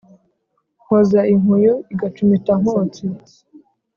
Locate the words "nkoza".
0.83-1.21